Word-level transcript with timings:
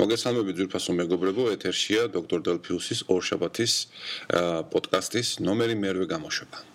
მოგესალმებით 0.00 0.56
ძვირფასო 0.60 0.96
მეგობრებო, 0.96 1.44
ეთერშია 1.54 2.08
დოქტორ 2.16 2.44
დელფიუსის 2.48 3.04
ორშაბათის 3.12 3.74
პოდკასტის 4.72 5.36
ნომერი 5.44 5.76
მერვე 5.84 6.06
გამოშვება. 6.16 6.69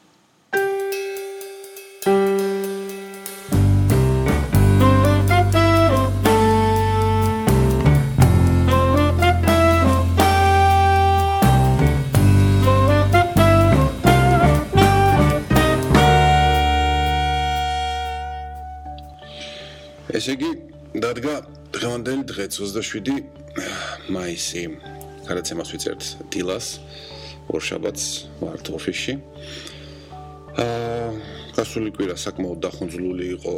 დღევანდელი 21.96 22.24
დღე 22.28 22.46
27 22.52 23.24
მაისი. 24.12 24.64
გადაცემას 25.32 25.70
ვიწერთ 25.72 26.04
დილას 26.28 26.68
ორშაბათს 27.48 28.06
ვართ 28.44 28.68
ოფისში. 28.76 29.14
აა 30.60 31.08
გასული 31.56 31.96
კვირა 31.96 32.20
საკმაოდ 32.20 32.60
დახუნძლული 32.68 33.26
იყო 33.40 33.54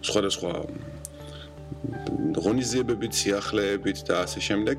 სხვადასხვა 0.00 0.52
ღონისძიებებით, 2.40 3.12
სიახლეებით 3.20 3.98
და 4.08 4.24
ასე 4.24 4.40
შემდეგ. 4.48 4.78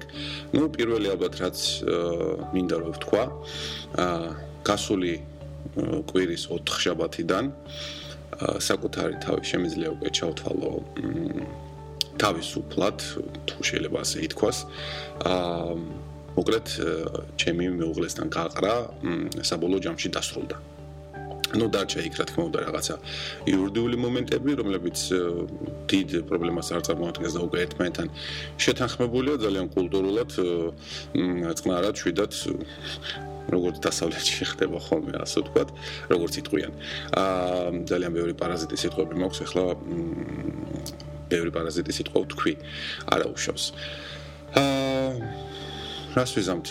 ნუ 0.57 0.63
პირველი 0.73 1.13
ალბათ 1.13 1.33
რაც 1.45 1.57
მინდა 2.57 2.75
რომ 2.81 2.91
ვთქვა, 2.97 3.23
აა 4.01 4.33
გასული 4.65 5.13
კვირის 6.09 6.49
4 6.49 6.73
შაბათიდან 6.73 7.53
საკუთარი 8.65 9.15
თავი 9.21 9.43
შემიძლია 9.45 9.93
უკვე 9.93 10.09
ჩავთვალო 10.09 10.73
თავისუფლად 12.21 12.97
თუ 13.49 13.57
შეიძლება 13.69 13.97
ასე 14.05 14.17
ითქვას 14.27 14.57
აა 15.31 15.75
მოკლედ 16.35 16.67
ჩემი 17.39 17.65
მეუღლესთან 17.79 18.27
გაყრა 18.35 18.73
საბოლოო 19.49 19.79
ჯამში 19.87 20.09
დასრულდა. 20.15 20.57
ну 21.55 21.69
დარჩა 21.71 22.01
იქ 22.03 22.15
რა 22.19 22.25
თქმა 22.27 22.43
უნდა 22.49 22.59
რაღაცა 22.67 22.95
იურიდიული 23.47 23.95
მომენტები, 24.03 24.51
რომლებიც 24.59 24.99
დიდ 25.91 26.09
პრობლემას 26.27 26.67
არ 26.75 26.81
წარმოადგენს 26.87 27.33
და 27.37 27.41
უკვე 27.47 27.57
ერთმანეთთან 27.65 28.07
შეთანხმებულია 28.65 29.35
ძალიან 29.45 29.67
კულტურულად 29.77 30.31
წყნარად 31.59 31.95
შვიდად 32.01 32.31
როგორც 33.55 33.77
დასავლეთში 33.85 34.43
ხდება 34.51 34.79
ხოლმე, 34.81 35.15
ასე 35.21 35.45
ვთქვათ, 35.45 35.69
როგორც 36.11 36.33
იტყვიან. 36.41 36.71
აა 37.23 37.85
ძალიან 37.93 38.11
ბევრი 38.17 38.33
პარაზიტი 38.41 38.75
სიტყვები 38.83 39.15
მაქვს, 39.21 39.39
ახლა 39.45 39.63
ბევრი 41.35 41.51
პარაზიტი 41.55 41.91
სიტყვა 41.99 42.19
ვთქვი, 42.25 42.53
არა 43.11 43.25
უშავს. 43.35 43.65
აა 44.55 45.09
რას 46.15 46.31
ვიზამთ? 46.39 46.67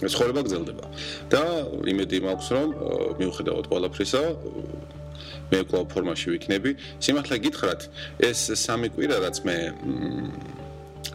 ცხოვრება 0.00 0.40
გრძელდება 0.46 0.86
და 1.32 1.42
იმედი 1.92 2.20
მაქვს 2.24 2.48
რომ 2.56 2.68
მიუხედავად 3.20 3.64
ყველაფრისა 3.68 4.22
მე 5.50 5.58
კვლავ 5.66 5.84
ფორმაში 5.90 6.28
ვიქნები. 6.30 6.70
სიმართლე 7.02 7.36
გითხრათ, 7.44 7.80
ეს 8.22 8.40
სამი 8.54 8.88
კვირა 8.94 9.18
რაც 9.26 9.36
მე 9.44 9.56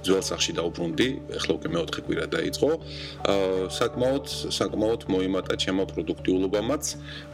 ძველ 0.06 0.24
სახში 0.26 0.52
დაუბრუნდი, 0.58 1.08
ახლა 1.40 1.52
უკვე 1.58 1.70
მეოთხე 1.76 2.02
კვირა 2.06 2.26
დაიწყო. 2.36 2.70
აა 3.32 3.70
საკმაოდ 3.80 4.26
საკმაოდ 4.60 5.02
მოიმატა 5.14 5.54
ჩემო 5.64 5.84
პროდუქტიულობამაც, 5.92 6.84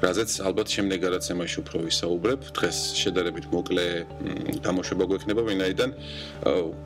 რაზეც 0.06 0.32
ალბათ 0.48 0.68
შემდეგ 0.76 0.98
გადაცემაში 1.08 1.58
უფრო 1.64 1.78
ვისაუბრებ. 1.88 2.40
დღეს 2.58 2.78
შედარებით 3.02 3.46
მოკლე 3.56 3.86
გამოშვება 4.66 5.04
გვექნება, 5.12 5.42
ვინაიდან 5.52 5.90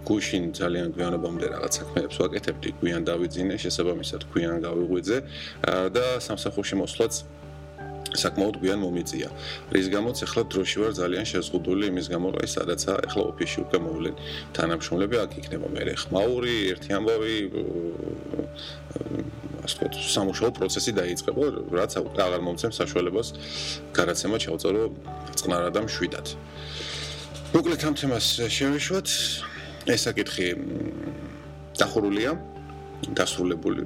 გუშინ 0.10 0.44
ძალიან 0.60 0.88
გვიანობამდე 0.96 1.46
რაღაც 1.56 1.72
საქმეებს 1.80 2.16
ვაკეთებდი, 2.22 2.70
გვიან 2.82 3.02
დავიძინე, 3.10 3.56
შესაბამისად 3.64 4.22
გვიან 4.34 4.58
გავიღვიძე 4.66 5.18
და 5.96 6.06
სამსახურში 6.28 6.76
მოსვლაც 6.82 7.14
საკმაოდ 8.24 8.56
გვიან 8.62 8.80
მომიწია. 8.86 9.30
რის 9.76 9.88
გამოც 9.96 10.18
ახლა 10.26 10.42
დროში 10.52 10.78
ვარ 10.82 10.92
ძალიან 11.00 11.26
შეზღუდული 11.32 11.84
იმის 11.92 12.08
გამო, 12.14 12.28
რომ 12.36 12.40
აი 12.42 12.50
სადაცა 12.56 12.92
ახლა 13.08 13.22
ოფისში 13.32 13.58
უკვე 13.66 13.78
მოვლენ 13.86 14.16
თანამშრომლები, 14.56 15.16
აქ 15.26 15.32
იქნება 15.42 15.68
მე 15.76 15.82
ხმაური, 16.02 16.56
ერთი 16.74 16.90
ამბავი 16.98 17.36
ასე 19.66 19.76
ვთქვათ, 19.76 19.94
სამუშაო 20.16 20.50
პროცესი 20.56 20.92
დაიწყება, 21.00 21.44
რაც 21.74 21.92
აღარ 21.98 22.42
მომცემ 22.46 22.74
საშუალებას 22.76 23.28
გადაცემა 23.98 24.38
ჩავწერო 24.46 24.84
წყნარად 25.40 25.74
და 25.74 25.82
მშვიდად. 25.86 26.28
მოკლედ 27.56 27.82
ამ 27.88 27.96
თემას 27.98 28.26
შევეშვათ. 28.46 29.08
ეს 29.86 30.02
საკითხი 30.10 30.48
დახურულია, 31.78 32.32
დასრულებული. 33.14 33.86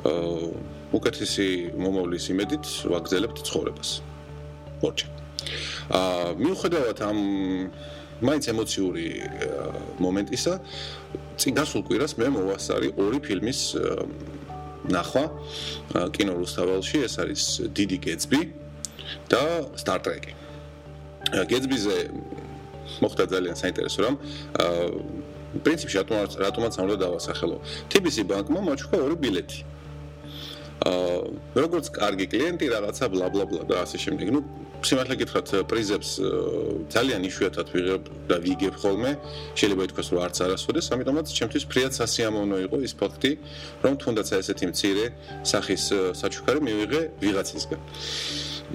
აა 0.00 0.79
უკეთესი 0.90 1.46
მომავლის 1.78 2.24
იმედით 2.34 2.66
ვაგზელებთ 2.90 3.38
ცხოვრებას. 3.46 3.90
მორჩა. 4.82 5.06
აა 5.90 6.34
მიუხედავად 6.40 6.98
ამ 7.06 7.18
მაინც 8.20 8.44
ემოციური 8.52 9.06
მომენტისა, 10.02 10.52
წინ 11.40 11.52
გასულ 11.56 11.82
კვირას 11.88 12.12
მე 12.20 12.26
მოვასწარი 12.36 12.88
ორი 13.00 13.18
ფილმის 13.24 13.60
ნახვა 14.90 15.24
კინო 16.12 16.34
რუსთაველში, 16.36 16.96
ეს 17.06 17.14
არის 17.22 17.42
დიდი 17.72 17.96
გეცბი 18.04 18.40
და 19.30 19.42
Trek. 20.04 20.24
გეცბიზე 21.30 21.96
მოხდა 23.00 23.24
ძალიან 23.30 23.56
საინტერესო 23.56 23.98
რამ. 24.04 24.16
აა 24.58 24.86
პრინციპში 25.64 25.96
რატომაც 26.02 26.30
რატომაც 26.44 26.74
უნდა 26.82 26.96
დავასახელო. 27.04 27.56
TBC 27.90 28.16
ბანკმა 28.30 28.60
მოჩქვა 28.68 28.96
ორი 29.06 29.16
ბილეთი. 29.18 29.60
აა 29.64 29.79
როგორც 30.80 31.86
კარგი 31.92 32.26
კლიენტი 32.32 32.66
რაღაცა 32.72 33.04
ბლა 33.12 33.26
ბლა 33.28 33.44
ბლა 33.44 33.62
და 33.68 33.74
ასე 33.84 33.96
შემდეგ. 34.00 34.26
ნუ 34.32 34.40
სიმართლე 34.80 35.14
გითხრათ, 35.20 35.48
პრიზებს 35.68 36.10
ძალიან 36.88 37.20
იშვიათად 37.28 37.68
ვიღებ 37.68 38.02
და 38.28 38.36
ვიგებ 38.40 38.74
ხოლმე. 38.80 39.10
შეიძლება 39.60 39.82
ითქვას, 39.86 40.08
რომ 40.08 40.20
არც 40.24 40.36
არასოდეს, 40.40 40.86
ამიტომაც 40.96 41.26
ჩემთვის 41.36 41.64
ფრიად 41.68 41.92
სასიამოვნო 42.00 42.56
იყო 42.64 42.76
ის 42.80 42.92
ფაქტი, 42.96 43.30
რომ 43.84 43.92
თუნდაც 44.00 44.28
ესეთი 44.40 44.66
მცირე 44.72 45.04
სახის 45.44 45.84
საჩუქარი 46.16 46.60
მივიღე 46.64 47.00
ვიღაცისგან. 47.20 47.80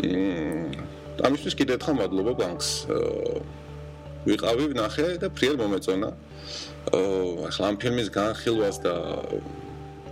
მმ 0.06 1.26
ამისთვის 1.26 1.54
კიდევ 1.58 1.74
ერთხელ 1.80 1.96
მადლობა 2.02 2.34
ბანკს. 2.38 2.70
ვიყავი, 4.30 4.64
ვნახე 4.74 5.08
და 5.22 5.28
ფრიად 5.34 5.58
მომეწონა. 5.58 6.10
ახლა 7.50 7.66
ამ 7.72 7.76
ფილმის 7.82 8.10
განხილვას 8.14 8.78
და 8.86 8.94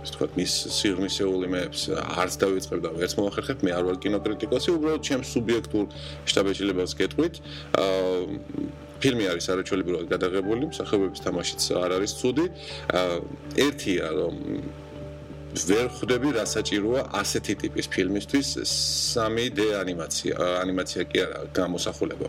ასე 0.04 0.12
ვთქვათ, 0.12 0.36
მის 0.36 0.52
სიღრმისეული 0.76 1.48
მეებს 1.48 1.80
არც 1.96 2.34
დავიწყებ 2.44 2.80
და 2.84 2.90
ვერც 2.92 3.12
მოახერხებ, 3.16 3.64
მე 3.64 3.70
არ 3.72 3.84
ვარ 3.88 3.98
კინოკრიტიკოსი, 4.04 4.74
უბრალოდ 4.76 5.02
ჩემს 5.08 5.32
სუბიექტურ 5.32 5.84
შტაბეჭილებას 6.28 6.92
გეტყვით. 7.00 7.34
აა 7.80 8.68
ფილმი 9.00 9.24
არის 9.32 9.46
არაჩვეულებრივად 9.52 10.06
გადაღებული, 10.12 10.68
მსახიობების 10.70 11.24
თამაშიც 11.24 11.62
არ 11.80 11.90
არის 11.98 12.12
ცუდი. 12.20 12.46
აა 13.00 13.16
ერთია 13.64 14.06
რომ 14.20 14.34
ვერ 15.54 15.86
ხვდები 15.94 16.30
რა 16.34 16.42
საჭიროა 16.50 17.00
ასეთი 17.14 17.54
ტიპის 17.62 17.86
ფილმისთვის. 17.94 18.48
3D 19.14 19.58
ანიმაცია 19.78 20.34
ანიმაცია 20.62 21.02
კი 21.10 21.18
არა 21.24 21.38
გამოსახულება. 21.54 22.26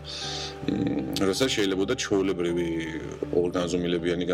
როცა 1.26 1.46
შეიძლება 1.54 1.84
და 1.90 1.94
ჩაოლებრივი 1.98 2.68
ორგანიზმილებიანი 3.42 4.24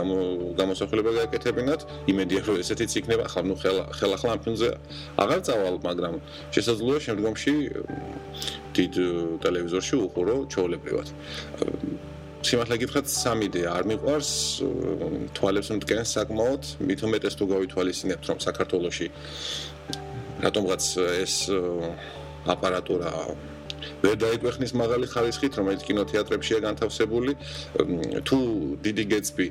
გამოსახულება 0.60 1.10
გააკეთებინათ. 1.18 1.80
იმედია 2.12 2.40
რომ 2.46 2.56
ესეთიც 2.60 2.92
იქნება 3.00 3.22
ახლა 3.32 3.42
ნუ 3.48 3.54
ხელა 3.62 3.84
ხელა 3.96 4.16
ხლა 4.20 4.30
ამ 4.36 4.40
ფილმზე 4.44 4.68
აღარ 5.22 5.40
წავალ 5.46 5.76
მაგრამ 5.88 6.14
შესაძლოა 6.52 6.98
შემდგომში 7.06 7.54
დიდ 8.76 8.94
ტელევიზორში 9.44 9.94
უყურო 10.04 10.36
ჩაოლებრივად 10.52 11.08
სიმართლე 12.48 12.76
გითხრათ 12.82 13.06
3D 13.12 13.56
არ 13.70 13.86
მიყვარს 13.90 14.30
თვალებს 15.36 15.68
მტკენს 15.78 16.14
საკმაოდ. 16.16 16.62
მით 16.88 17.00
უმეტეს 17.06 17.34
თუ 17.38 17.44
გავითვალისწინებთ 17.52 18.24
რომ 18.30 18.38
საქართველოში 18.46 19.06
რატომღაც 20.42 20.84
ეს 21.22 21.34
აპარატურა 22.50 23.12
ვერ 24.02 24.16
დაიკვეხნის 24.24 24.72
მაღალი 24.82 25.06
ხარისხით 25.12 25.52
რომელიც 25.58 25.82
კინოთეატრებშია 25.88 26.58
განთავსებული. 26.66 27.32
თუ 28.28 28.38
დიდი 28.84 29.04
გეცბი 29.12 29.46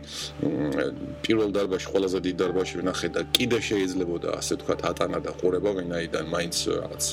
პირველ 1.26 1.50
დარბაზში 1.56 1.88
ყველაზე 1.94 2.20
დიდ 2.28 2.36
დარბაზში 2.42 2.76
ვნახე 2.82 3.08
და 3.16 3.22
კიდე 3.36 3.60
შეიძლებოდა 3.68 4.30
ასე 4.40 4.54
თქვა 4.62 4.76
ატანა 4.92 5.20
და 5.26 5.32
ყურება 5.40 5.72
ვინაიდან 5.78 6.26
მაინც 6.32 6.56
რაღაც 6.82 7.04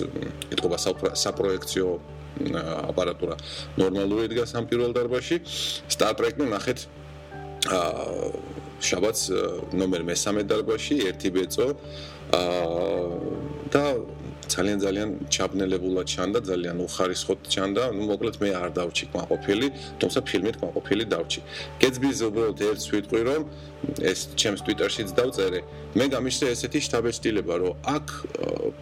ეთქობა 0.54 0.76
საპროექციო 1.24 1.88
აპარატურა 2.38 3.36
ნორმალური 3.80 4.28
დგას 4.30 4.54
ამ 4.54 4.64
პირველ 4.70 4.92
დარბაზში. 4.94 5.36
Star 5.90 6.14
Trek-ი 6.14 6.46
ნახეთ 6.46 6.78
აა 7.66 8.30
შაბათს 8.78 9.22
ნომერ 9.74 10.02
მე-13 10.06 10.46
დარბაზში 10.46 10.96
ერთი 11.10 11.28
ბეწო 11.34 11.66
აა 12.38 13.08
და 13.74 13.84
ძალიან 14.48 14.78
ძალიან 14.84 15.08
ჩაბნელებულად 15.34 16.06
ჩანდა, 16.14 16.38
ძალიან 16.50 16.76
უხარისხოდ 16.86 17.38
ჩანდა. 17.52 17.82
ნუ 17.96 18.02
მოკლედ 18.10 18.36
მე 18.42 18.50
არ 18.62 18.70
დავჭი 18.78 19.04
კმაყოფილი, 19.12 19.66
თუმცა 20.00 20.20
ფილმით 20.28 20.56
კმაყოფილი 20.60 21.04
დავჭი. 21.14 21.40
გეცბის 21.82 22.18
უბრალოდ 22.28 22.60
ერთ 22.68 22.80
სვიტყვი 22.88 23.20
რომ 23.28 23.42
ეს 24.10 24.20
ჩემს 24.40 24.60
Twitter-შიც 24.66 25.08
დავწერე. 25.18 25.60
მე 25.98 26.04
გამიშრე 26.14 26.46
ესეთი 26.54 26.80
შთაბეჭდილება, 26.86 27.54
რომ 27.62 27.72
აქ 27.96 28.06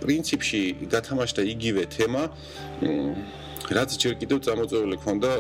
პრინციპში 0.03 0.61
გათამაშდა 0.93 1.43
იგივე 1.55 1.83
თემა, 1.97 2.23
რაც 3.77 3.91
ჯერ 3.99 4.15
კიდევ 4.21 4.39
წამოწეული 4.47 4.97
ქონდა 5.03 5.31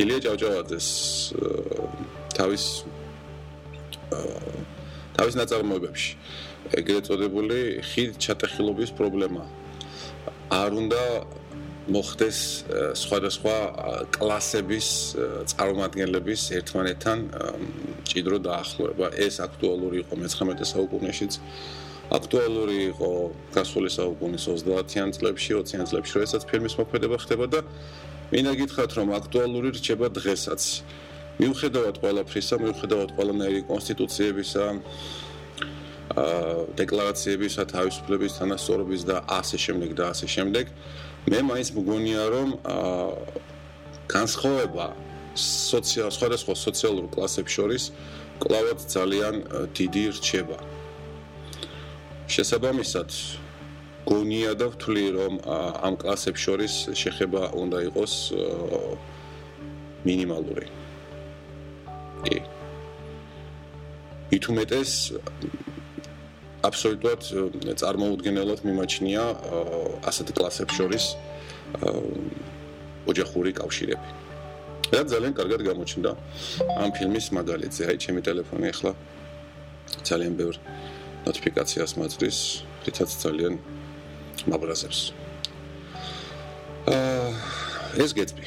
ილია 0.00 0.18
ჭავჭავაძეს 0.24 0.88
თავის 2.32 2.64
თავის 5.16 5.34
ნაწარმოებებში. 5.36 6.10
ეგრეთ 6.78 7.04
წოდებული 7.10 7.58
ხიდ 7.82 8.12
ჩატეხილობის 8.22 8.90
პრობლემა. 8.98 9.42
არ 10.50 10.70
უნდა 10.80 11.02
მოხდეს 11.90 12.38
სხვადასხვა 13.02 13.56
კლასების 14.14 14.88
წარმომადგენლების 15.50 16.40
ერთმანეთთან 16.58 17.18
ჭიდრო 18.06 18.36
დაახლოება. 18.46 19.06
ეს 19.26 19.34
აქტუალური 19.46 19.96
იყო 20.04 20.14
მე-19 20.22 20.62
საუკუნეშიც. 20.72 21.32
აქტუალური 22.10 22.78
იყო 22.90 23.10
გასული 23.54 23.90
საუკუნის 23.98 24.42
30-იან 24.50 25.08
წლებში, 25.14 25.50
20-იან 25.54 25.86
წლებში, 25.90 26.12
როდესაც 26.18 26.42
ფილმის 26.50 26.74
მოქმედება 26.78 27.16
ხდება 27.22 27.46
და 27.54 27.60
მინდა 28.34 28.52
გითხრათ, 28.60 28.90
რომ 28.98 29.08
აქტუალური 29.20 29.68
რჩება 29.78 30.06
დღესაც. 30.18 30.62
მიუხედავად 31.40 31.94
ყველაფრისა, 32.02 32.54
მიუხედავად 32.62 33.10
ყველანაირი 33.16 33.62
კონსტიტუციებისა, 33.70 34.64
დეკლარაციებისა 36.78 37.64
თავისუფლების 37.70 38.36
თანასწორობის 38.38 39.02
და 39.10 39.16
ასე 39.38 39.56
შემდეგ 39.64 39.90
და 39.98 40.04
ასე 40.12 40.26
შემდეგ. 40.34 40.64
მე 41.30 41.40
მაინც 41.50 41.68
მგონია 41.76 42.22
რომ 42.34 42.48
განსხვავება 44.10 44.86
სოციალ 45.40 46.10
სხვადასხვა 46.10 46.54
სოციალურ 46.66 47.06
კლასებს 47.14 47.52
შორის 47.56 47.82
კლავად 48.40 48.78
ძალიან 48.96 49.34
დიდი 49.76 50.04
რჩება. 50.16 50.58
შესაბამისად 52.30 53.10
გონია 54.08 54.52
და 54.58 54.66
ვთვლი 54.72 55.06
რომ 55.18 55.32
ამ 55.86 55.94
კლასებს 56.00 56.40
შორის 56.40 56.74
შეხება 56.96 57.42
უნდა 57.62 57.78
იყოს 57.88 58.14
მინიმალური. 60.06 60.66
კი. 62.24 62.38
ითუმეტეს 64.30 64.92
აბსოლუტურად 66.68 67.22
წარმოუდგენელად 67.80 68.60
მიმაჩნია 68.68 69.22
ასეთი 70.10 70.32
კლასებს 70.36 70.74
შორის 70.76 71.04
ოჯახური 73.10 73.52
კავშირები. 73.56 74.08
და 74.90 75.06
ძალიან 75.06 75.34
კარგად 75.38 75.60
გამოჩნდა 75.62 76.10
ამ 76.82 76.90
ფილმის 76.96 77.26
მაგალითზე. 77.38 77.82
აი, 77.90 77.96
ჩემი 78.04 78.20
ტელეფონი 78.26 78.66
ახლა 78.74 78.92
ძალიან 80.02 80.34
ბევრ 80.34 80.54
ნოტიფიკაციას 81.26 81.92
მაძლევს, 82.00 82.40
რითაც 82.86 83.10
ძალიან 83.24 83.54
მაბრაზებს. 84.50 85.00
აა 86.90 87.30
ეს 88.02 88.10
გეტბი. 88.18 88.44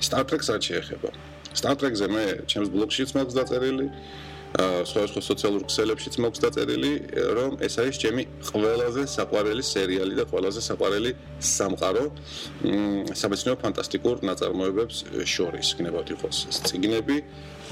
Star 0.00 0.24
Trek-ს 0.24 0.48
არ 0.48 0.60
შეეხება. 0.64 1.10
Star 1.52 1.74
Trek-ზე 1.76 2.06
მე 2.08 2.24
ჩემს 2.48 2.68
ბლოგშიც 2.72 3.10
მაქვს 3.16 3.34
დაწერილი. 3.36 3.86
სხვა 3.90 4.29
სხვა 4.50 5.22
სოციალურ 5.22 5.62
ქსელებშიც 5.70 6.16
მოხდა 6.24 6.48
წერილი, 6.56 6.92
რომ 7.38 7.52
ეს 7.62 7.74
არის 7.78 7.96
ჩემი 8.02 8.22
ყველაზე 8.50 9.02
საყვარელი 9.14 9.62
სერიალი 9.62 10.14
და 10.18 10.24
ყველაზე 10.26 10.60
საყვარელი 10.66 11.12
სამყარო 11.38 12.04
სამეცნიერო 13.14 13.58
ფანტასტიკურ 13.62 14.16
ნაწარმოებებს 14.26 14.96
შორის, 15.34 15.68
გნებავთ 15.78 16.08
იყოს 16.18 16.36
წიგნები, 16.66 17.16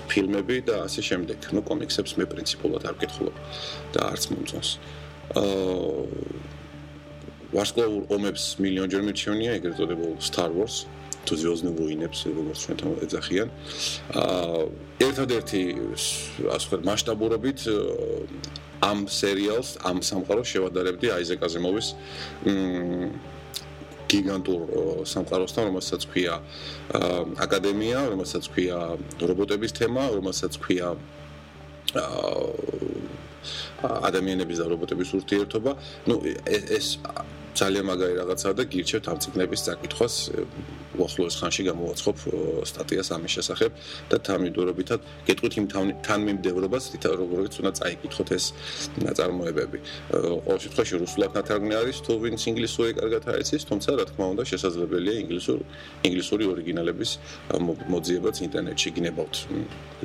ფილმები 0.06 0.56
და 0.70 0.86
ასე 0.86 1.02
შემდეგ. 1.02 1.38
ნუ 1.58 1.60
კომიქსებს 1.66 2.14
მე 2.14 2.25
პრინციპულად 2.30 2.82
არ 2.86 2.94
ვკითხულობ 2.94 3.36
და 3.94 4.00
არც 4.14 4.22
მომწონს. 4.30 4.70
აა 5.34 6.48
ვარსკვლავურ 7.48 8.02
ომებს 8.12 8.42
მილიონჯერ 8.60 9.02
მიჩვენია 9.08 9.52
ეგრეთ 9.58 9.76
წოდებულ 9.80 10.12
Star 10.20 10.50
Wars 10.52 10.84
თუ 11.28 11.34
ზეოზნე 11.42 11.70
ვოინებს 11.78 12.19
როგორც 12.32 12.58
ჩვენ 12.64 12.76
თან 12.80 12.92
ეძახიან 13.04 13.48
აა 14.22 14.62
ერთადერთი 15.06 15.62
ასე 16.56 16.64
ვთქვათ 16.64 16.82
მასშტაბურობით 16.88 17.58
ამ 18.90 18.98
სერიალს 19.20 19.70
ამ 19.90 19.98
სამყაროს 20.08 20.48
შევადარებდი 20.54 21.06
აიზეკ 21.16 21.40
აზიმოვის 21.48 21.86
მ 22.48 23.10
გიგანტურ 24.08 24.62
სამყაროსთან 25.04 25.69
რომელსაც 25.69 26.02
ქვია 26.08 26.34
აკადემია 27.44 28.00
რომელსაც 28.12 28.44
ქვია 28.54 28.78
რობოტების 29.20 29.72
თემა 29.78 30.04
რომელსაც 30.16 30.56
ქვია 30.64 30.94
ადამიანების 34.08 34.58
და 34.62 34.66
რობოტების 34.72 35.12
ურთიერთობა 35.19 35.72
ну 36.08 36.14
ეს 36.48 36.96
ძალიან 37.60 37.84
მაგარი 37.90 38.14
რაღაცაა 38.20 38.55
და 38.58 38.64
გირჩევთ 38.72 39.05
ამ 39.10 39.19
ციგნების 39.22 39.60
წაკითხვას 39.66 40.14
უახლოეს 40.99 41.34
ხანში 41.40 41.62
გამოვაცხობ 41.69 42.16
სტატიას 42.70 43.08
ამის 43.14 43.32
შესახებ 43.38 43.70
და 44.10 44.16
თამიდურობითად 44.28 45.00
გეტყვით 45.28 45.55
იმ 45.60 45.66
თანმიმდევრობას 46.06 46.84
როგორიც 47.22 47.52
უნდა 47.60 47.72
წაიკითხოთ 47.78 48.28
ეს 48.38 48.44
ნაწარმოებები. 49.06 49.78
ყოველ 50.10 50.58
შემთხვევაში 50.64 50.94
რუსულად 51.05 51.31
ნათარგმნი 51.38 51.75
არის 51.82 51.96
თუ 52.06 52.12
ვინც 52.25 52.40
ინგლისური 52.50 52.90
კარგად 52.99 53.22
აიცის 53.34 53.62
თუმცა 53.70 53.90
რა 53.99 54.04
თქმა 54.11 54.26
უნდა 54.32 54.43
შესაძლებელია 54.52 55.14
ინგლისური 55.22 55.62
ინგლისური 56.08 56.44
ორიგინალების 56.52 57.11
მოძიებაც 57.93 58.37
ინტერნეტში 58.46 58.88
გნებავთ. 58.96 59.34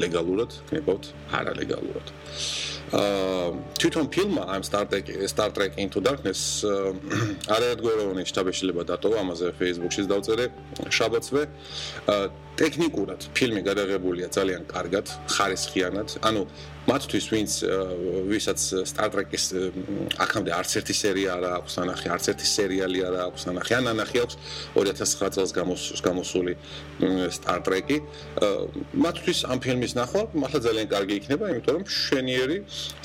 ლეგალურად 0.03 0.51
გნებავთ 0.69 1.03
არალეგალურად. 1.37 2.07
აა 2.93 3.49
თვითონ 3.81 4.05
ფილმმა 4.13 4.43
I'm 4.53 4.63
Star 4.63 4.85
Trek 4.85 5.07
Star 5.27 5.49
Trek 5.55 5.77
Into 5.83 5.99
Darkness 6.07 6.41
არაერთგვაროვანი 7.51 8.23
შტაბეშლება 8.29 8.83
დატოვა 8.87 9.17
ამაზე 9.23 9.49
Facebook-ში 9.59 10.03
დავწერე 10.07 10.45
შაბათსვე 10.95 11.43
ტექნიკურად 12.61 13.25
ფილმი 13.35 13.61
გადაღებულია 13.67 14.27
ძალიან 14.31 14.63
კარგად, 14.69 15.09
ხარისხიანად. 15.35 16.07
ანუ 16.23 16.41
მათთვის 16.83 17.25
ვინც 17.31 17.51
ვისაც 18.27 18.59
Star 18.83 19.07
Trek-ის 19.13 19.45
აქამდე 20.19 20.51
არც 20.51 20.71
ერთი 20.83 20.95
სერია 20.99 21.37
არ 21.39 21.45
აქვს 21.63 21.73
ანახი, 21.79 22.07
არც 22.11 22.25
ერთი 22.33 22.47
სერიალი 22.49 22.99
არ 23.07 23.15
აქვს 23.23 23.43
ანახი, 23.53 23.71
ან 23.79 23.85
ანახი 23.93 24.17
აქვს 24.23 24.35
2009 24.75 25.31
წელს 25.37 25.51
გამოსული 26.03 26.53
Star 27.31 27.59
Trek-ი. 27.63 27.97
მათთვის 28.99 29.39
ამ 29.47 29.59
ფილმის 29.63 29.95
ნახვა 29.95 30.21
მართლა 30.35 30.59
ძალიან 30.67 30.87
კარგი 30.91 31.13
იქნება, 31.23 31.45
იმიტომ 31.55 31.73
რომ 31.79 31.85
შვენიერი 31.87 32.57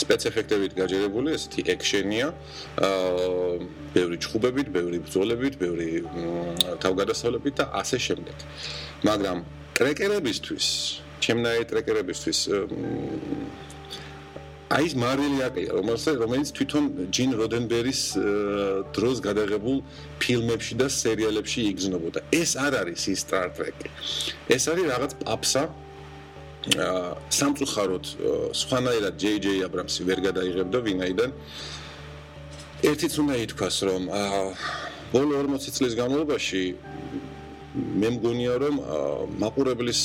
სპეციფექტებით 0.02 0.72
გაჯერებული 0.74 1.28
ესეთი 1.38 1.60
ექშენია. 1.74 2.28
ბევრი 3.94 4.16
ჩხუბებით, 4.18 4.66
ბევრი 4.74 4.98
ბრძოლებით, 5.06 5.54
ბევრი 5.62 5.88
თავგადასავლებით 6.82 7.54
და 7.62 7.64
ასე 7.78 7.98
შემდეგ. 8.06 8.36
მაგრამ 9.06 9.38
ტრეკერებისთვის, 9.78 10.66
ჩემნაირი 11.24 11.64
ტრეკერებისთვის 11.70 12.38
აი 14.68 14.84
ეს 14.84 14.94
მარველი 15.00 15.38
აკია, 15.48 15.70
რომელსაც 15.80 16.16
რომელიც 16.20 16.48
თვითონ 16.52 16.84
ჯინ 17.08 17.30
როდენბერის 17.40 18.00
დროს 18.92 19.16
გადაღებულ 19.24 19.78
ფილმებში 20.20 20.74
და 20.76 20.88
სერიალებში 20.92 21.60
იგზნობოდა. 21.72 22.20
ეს 22.36 22.50
არ 22.60 22.72
არის 22.84 23.02
ის 23.08 23.20
Star 23.24 23.48
Trek. 23.56 23.76
ეს 24.52 24.68
არის 24.68 24.84
რაღაც 24.92 25.12
პაპსა 25.24 25.62
აა 26.68 27.16
სამწუხაროდ 27.32 28.04
სხვანაირად 28.60 29.14
JJ 29.16 29.46
Abrams-ი 29.64 30.02
ვერ 30.04 30.20
გადაიღებდა 30.28 30.78
ვინაიდან 30.84 31.30
ერთიც 32.84 33.12
უნდა 33.24 33.34
ითქვას 33.48 33.76
რომ 33.88 34.02
აა 34.12 34.42
ბოლო 35.14 35.32
40 35.40 35.72
წლის 35.78 35.94
განმავლობაში 35.96 36.62
მე 37.76 38.08
მგონია 38.16 38.54
რომ 38.62 38.76
მაყურებლის 39.42 40.00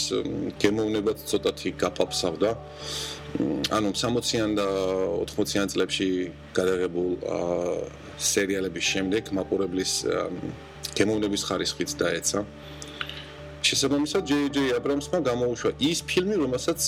გემოვნებაც 0.59 1.23
ცოტათი 1.31 1.69
გაფაფსავდა. 1.79 2.49
ანუ 3.73 3.89
60-იან 3.95 4.51
და 4.59 4.67
80-იან 5.23 5.67
წლებში 5.71 6.07
გადაღებულ 6.53 7.09
სერიალების 8.19 8.85
შემდეგ 8.93 9.31
მაყურებლის 9.39 9.93
გემოვნების 10.93 11.41
ხარისხიც 11.49 11.95
დაეცა 12.03 12.43
შესაბამისად 13.63 14.31
JJ 14.31 14.73
Abrams-მა 14.77 15.19
გამოუშვა 15.27 15.71
ის 15.87 15.99
ფილმი, 16.09 16.35
რომელსაც 16.43 16.79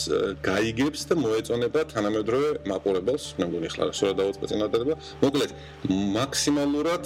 გაიგებს 0.46 1.02
და 1.10 1.16
მოეწონება 1.20 1.82
თანამედროვე 1.94 2.50
მაყურებელს, 2.72 3.26
მე 3.40 3.46
მგონი 3.50 3.70
ხლა 3.74 3.84
რა 3.92 4.12
დავუწყე 4.20 4.46
წინადადება. 4.52 4.96
მოკლედ, 5.24 5.52
მაქსიმალურად 6.18 7.04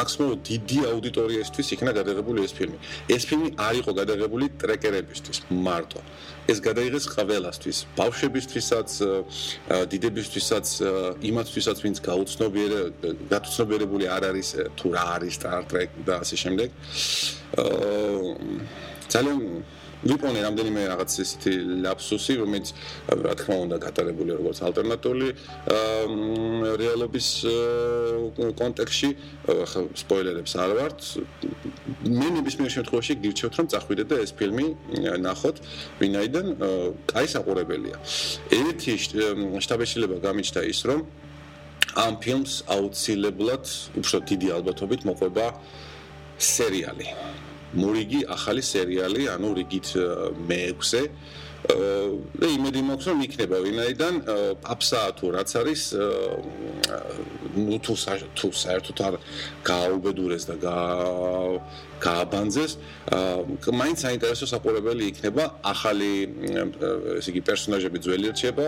მაქსიმალურად 0.00 0.40
დიდი 0.50 0.78
აუდიტორიისთვის 0.90 1.66
იქნა 1.74 1.90
გადაღებული 1.98 2.44
ეს 2.46 2.52
ფილმი. 2.58 2.78
ეს 3.14 3.22
ფილმი 3.28 3.48
არ 3.66 3.74
იყო 3.80 3.92
გადაღებული 4.00 4.46
ტრეკერებისთვის 4.60 5.38
მარტო. 5.50 6.00
ეს 6.50 6.58
გადაიღეს 6.58 7.06
ყველასთვის, 7.14 7.78
ბავშვებისთვისაც, 7.94 8.90
დიდებისთვისაც, 9.92 10.66
იმათთვისაც, 11.30 11.76
ვინც 11.84 11.96
გაუცნობიერე 12.10 12.80
გაცნობიერებული 13.30 14.04
არ 14.10 14.22
არის 14.30 14.48
თუ 14.78 14.86
რა 14.94 15.04
არის 15.14 15.34
Star 15.40 15.62
Trek 15.70 15.88
და 16.06 16.20
ასე 16.26 16.36
შემდეგ. 16.42 16.68
აა 17.60 18.79
ძალიან 19.10 19.38
ვიპონე 20.00 20.40
რამდენიმე 20.40 20.80
რაღაც 20.88 21.12
ესეთი 21.20 21.52
ლაფსუსი, 21.84 22.34
რომელიც 22.40 22.68
რა 23.20 23.34
თქმა 23.36 23.56
უნდა 23.68 23.76
გატარებული 23.84 24.32
როგორც 24.40 24.58
ალტერნატიული 24.64 25.28
რეალობის 26.80 27.28
კონტექსში, 28.56 29.10
ახლა 29.44 29.80
სპოილერებს 30.00 30.52
არ 30.56 30.72
ვართ. 30.78 30.98
მე 32.00 32.28
ნებისმიერ 32.40 32.70
შემთხვევაში 32.80 33.12
გირჩევთ 33.20 33.54
რომ 33.60 33.66
წახვიდეთ 33.72 34.06
და 34.08 34.16
ეს 34.24 34.32
ფილმი 34.40 34.66
ნახოთ, 35.20 35.56
ვინაიდან 36.00 36.46
კაი 37.04 37.26
საყურებელია. 37.28 37.96
ერთი 38.56 38.92
შტაბეშილება 39.60 40.16
გამიჩნდა 40.24 40.60
ის, 40.64 40.80
რომ 40.88 41.00
ამ 42.00 42.14
ფილმს 42.24 42.52
აუცილებლად 42.72 43.64
უფრო 44.00 44.16
დიდი 44.30 44.48
ალბათობით 44.56 45.00
მოყვება 45.04 45.46
სერიალი. 46.40 47.08
მორიგი 47.74 48.24
ახალი 48.34 48.62
სერიალი, 48.66 49.28
ანუ 49.34 49.50
რიგით 49.60 49.88
მე-6-ე. 50.50 51.04
და 52.40 52.48
იმედი 52.56 52.80
მაქვს 52.88 53.06
რომ 53.10 53.18
იქნება 53.26 53.58
ვინაიდან 53.60 54.14
აფსა 54.74 55.00
თუ 55.20 55.26
რაც 55.36 55.50
არის 55.60 55.82
თუ 57.84 57.94
თუ 58.38 58.48
საერთოდ 58.64 58.98
არ 59.06 59.14
გააუბედურეს 59.70 60.44
და 60.50 60.54
გააბანძეს 62.00 62.72
მაინც 63.80 63.98
საინტერესო 64.04 64.46
საყურებელი 64.48 65.04
იქნება 65.12 65.44
ახალი 65.72 66.10
ესე 67.20 67.28
იგი 67.32 67.42
პერსონაჟები 67.48 67.98
ძველი 68.04 68.32
რჩება 68.32 68.66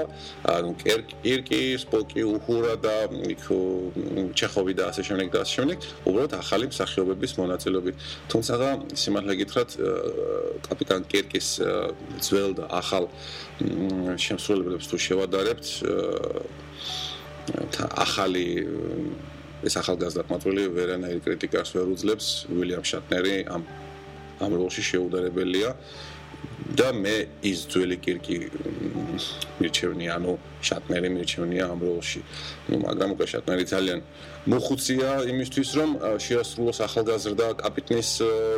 ანუ 0.53 0.73
კირკი, 0.83 1.63
სპოკი, 1.85 2.23
უჰურა 2.29 2.75
და 2.85 2.97
ჩეხოვი 4.37 4.73
და 4.77 4.91
ასე 4.93 5.03
შემდეგ 5.09 5.29
და 5.33 5.39
ასე 5.45 5.53
შემდეგ 5.59 5.79
უბრალოდ 6.09 6.33
ახალი 6.43 6.65
მსახიობების 6.73 7.33
მონაწილეობით. 7.41 7.95
თუმცა 8.33 8.53
სიმართლე 9.03 9.35
გითხრათ 9.41 9.71
კაპიტან 10.69 11.01
კირკის 11.13 11.49
ძველ 12.27 12.53
და 12.61 12.65
ახალ 12.81 13.09
შემსრულებლებს 14.27 14.87
თუ 14.93 14.97
შევადარებთ 15.07 15.67
ახალი 18.05 18.47
ეს 19.63 19.75
ახალგაზრდა 19.79 20.25
მათული 20.31 20.63
ვერანაირ 20.75 21.21
კრიტიკას 21.23 21.75
ვერ 21.77 21.87
უძლებს. 21.95 22.27
უილიამ 22.51 22.85
შატნერი 22.87 23.37
ამ 23.55 23.63
ამ 24.43 24.53
როლში 24.59 24.83
შეუდარებელია. 24.91 25.71
და 26.79 26.89
მე 26.95 27.17
ის 27.43 27.67
ძველი 27.71 27.97
კირკი 28.05 28.37
მირჩევნი 29.61 30.07
ანუ 30.17 30.33
შატნერი 30.69 31.09
მირჩევნია 31.17 31.65
ამ 31.75 31.81
როლში. 31.87 32.21
ну 32.71 32.75
მაგრამ 32.87 33.11
უკვე 33.15 33.27
შატნერი 33.33 33.65
ძალიან 33.75 34.01
მოხუცია 34.53 35.09
იმისთვის 35.33 35.71
რომ 35.79 35.91
შეასრულოს 36.27 36.79
ახალგაზრდა 36.87 37.47
კაპიტნის 37.63 38.11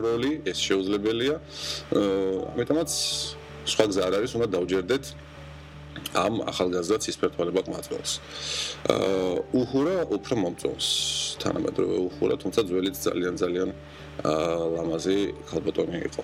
როლი. 0.04 0.32
ეს 0.50 0.58
შეუძლებელია. 0.66 1.36
ამიტომაც 2.54 2.90
სხვა 3.72 3.84
გზა 3.90 4.00
არ 4.08 4.12
არის 4.18 4.32
უნდა 4.36 4.48
დავჯერდეთ 4.56 5.04
ამ 6.14 6.34
ახალგაზრდა 6.46 6.98
ცისფერთვალება 7.04 7.60
ყმაწველს. 7.66 8.12
აა 8.94 9.32
უჰურა 9.60 9.96
უფრო 10.14 10.34
მომწონს 10.44 10.88
თანამედროვე 11.42 11.96
უჰურა, 12.08 12.34
თუმცა 12.42 12.60
ძველიც 12.70 12.96
ძალიან 13.06 13.34
ძალიან 13.42 13.68
აა 14.22 14.62
ლამაზი 14.74 15.18
ქალბატონი 15.50 15.98
იყო. 16.08 16.22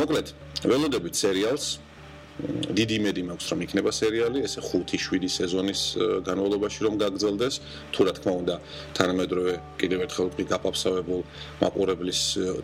მოკლედ, 0.00 0.26
ველოდებით 0.70 1.14
სერიალს 1.18 1.66
დიდი 2.38 2.94
იმედი 3.02 3.22
მაქვს 3.26 3.46
რომ 3.50 3.62
იქნება 3.66 3.90
სერიალი, 3.90 4.42
ესე 4.46 4.62
5-7 4.62 5.26
სეზონის 5.26 5.80
განმავლობაში 6.22 6.84
რომ 6.86 6.94
გაგრძელდეს, 7.02 7.54
თუ 7.90 8.06
რა 8.06 8.12
თქმა 8.14 8.32
უნდა, 8.42 8.56
თანამედროვე 8.94 9.54
კიდევ 9.80 10.04
ერთხელ 10.06 10.28
ვთქვი 10.30 10.44
გაფაფსავებულ 10.52 11.20
მაყურებლის 11.62 12.20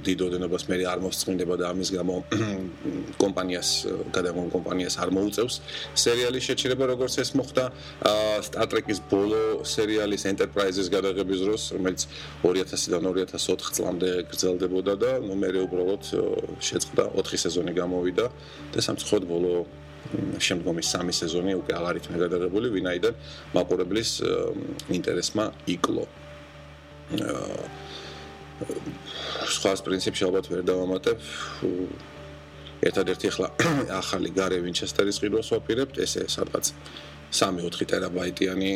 დიდოდენობას 0.06 0.62
მე 0.70 0.76
არ 0.94 1.00
მოსწინდება 1.02 1.54
და 1.58 1.64
ამის 1.74 1.90
გამო 1.90 2.14
კომპანიას, 3.22 3.68
გადაგონ 4.14 4.48
კომპანიას 4.54 4.94
არ 5.02 5.10
მოუწევს. 5.18 5.54
სერიალის 5.98 6.44
შეჩერება, 6.48 6.84
როგორც 6.94 7.14
ეს 7.18 7.34
მოხდა 7.34 7.64
Star 8.46 8.66
Trek-ის 8.70 9.02
ბოლო 9.10 9.66
სერიალის 9.66 10.22
Enterprise-ის 10.30 10.86
გადაღების 10.94 11.38
დროს, 11.42 11.62
რომელიც 11.74 12.00
2000-დან 12.46 13.02
2004 13.10 13.74
წლამდე 13.74 14.10
გრძელდებოდა 14.30 14.94
და 15.02 15.10
ნუ 15.24 15.34
მე 15.34 15.48
უბრალოდ 15.66 16.02
შეწყდა 16.62 17.04
4 17.18 17.42
სეზონი 17.44 17.72
გამოვიდა 17.74 18.26
და 18.74 18.78
სამწუხაროდ 18.84 19.24
ბოლო 19.30 19.63
შემდგომი 20.38 20.82
სამი 20.84 21.12
სეზონი 21.16 21.54
უკვე 21.60 21.72
აღარ 21.78 22.00
იქნა 22.00 22.18
გადაღებული, 22.24 22.70
ვინაიდან 22.74 23.14
მაყურებლის 23.56 24.10
ინტერესმა 24.98 25.46
იკლო. 25.74 26.04
სხვა 29.54 29.70
პრინციპში 29.86 30.22
ალბათ 30.28 30.50
ვერ 30.52 30.62
დავამატებ. 30.68 31.16
ერთადერთი 32.84 33.26
ახლა 33.32 33.48
ახალი 34.02 34.30
გარე 34.36 34.58
ვინჩესტერის 34.60 35.20
ყიდვას 35.22 35.48
ვაპირებთ, 35.54 35.98
ესე 36.04 36.28
სადღაც 36.28 36.72
3-4 37.32 37.88
ტერაბაიტიანი 37.90 38.70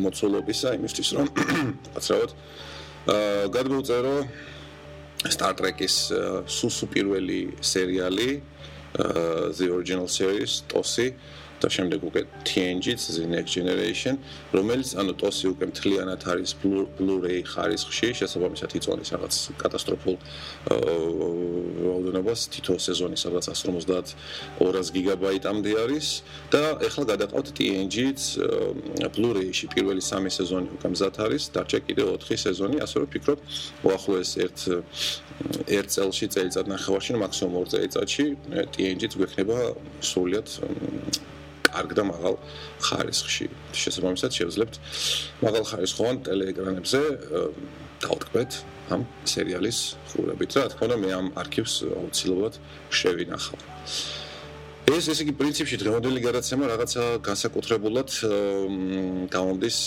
მოცულობისა, 0.00 0.72
იმისთვის 0.80 1.08
რომ 1.18 1.26
აცრავოთ 1.98 2.30
აა 3.12 3.50
გადმოვწერო 3.56 4.16
Star 5.30 5.52
Trek-ის 5.54 6.10
სუსუ 6.50 6.88
პირველი 6.90 7.40
სერიალი 7.62 8.30
Uh, 8.98 9.48
the 9.52 9.72
original 9.72 10.06
series 10.06 10.62
TOSI 10.68 11.14
და 11.62 11.68
შემდეგ 11.76 12.00
უკვე 12.08 12.20
TNG-ს 12.48 13.02
the 13.16 13.26
next 13.34 13.52
generation 13.58 14.14
რომელიც 14.52 14.88
ანუ 15.00 15.12
TOSI 15.22 15.44
უკვე 15.54 15.64
მთლიანად 15.72 16.20
არის 16.32 16.50
Blu-ray 16.98 17.38
ხარისხში 17.46 18.08
შესაბამისად 18.20 18.70
იწონის 18.78 19.08
რაღაც 19.14 19.34
კატასტროფულ 19.62 20.16
რაოდენობას 22.02 22.40
თითო 22.54 22.74
სეზონი 22.86 23.16
სადაც 23.22 23.46
150-200 23.52 24.92
გიგაბაიტამდე 24.96 25.72
არის. 25.84 26.06
და 26.52 26.62
ეხლა 26.86 27.04
გადაყავთ 27.12 27.48
TNG-ს 27.58 28.24
Blu-ray-ში 29.14 29.66
პირველი 29.74 30.02
სამი 30.02 30.30
სეზონი 30.38 30.68
უკვე 30.76 30.88
მზად 30.94 31.14
არის. 31.24 31.42
დარჩა 31.54 31.78
კიდე 31.86 32.02
4 32.18 32.36
სეზონი. 32.44 32.76
ასე 32.84 32.96
რომ 33.00 33.08
ფიქრობ 33.14 33.38
უახლოეს 33.86 34.30
ერთ 34.44 34.58
ერთ 35.78 35.88
წელში 35.94 36.26
წელიწად 36.34 36.66
ნახევარში 36.74 37.12
მაქსიმუმ 37.22 37.54
2 37.62 37.72
წელიწადში 37.72 38.24
TNG-ც 38.74 39.12
გვექნება 39.18 39.56
სრულიად 40.08 40.48
კარგ 41.72 41.90
და 41.96 42.02
მაღალ 42.12 42.34
ხარისხში. 42.86 43.46
შესაბამისად 43.72 44.30
შევძლებთ 44.38 44.74
მაღალ 45.42 45.64
ხარისხოვან 45.70 46.16
ტელეეკრანებზე 46.28 47.00
დავტკბეთ 48.04 48.50
ამ 48.92 49.02
სერიალის 49.24 49.78
ხურებით. 50.12 50.50
რა 50.58 50.66
თქმა 50.72 50.84
უნდა, 50.86 50.96
მე 51.02 51.08
ამ 51.16 51.26
არქივს 51.42 51.74
აუცილებლად 51.96 52.54
შევინახავ. 52.92 53.60
ეს 54.92 55.08
ესე 55.08 55.22
იგი 55.24 55.32
პრინციპში 55.40 55.76
დღევანდელი 55.80 56.20
გადაცემა 56.20 56.64
რაღაცა 56.68 57.02
განსაკუთრებულად 57.24 58.10
გამომდის 59.32 59.78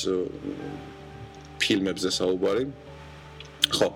ფილმებზე 1.62 2.10
საუბარი. 2.10 2.64
ხო, 3.72 3.88